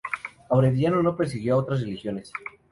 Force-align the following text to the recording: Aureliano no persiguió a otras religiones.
Aureliano 0.49 1.03
no 1.03 1.15
persiguió 1.15 1.53
a 1.53 1.57
otras 1.57 1.81
religiones. 1.81 2.33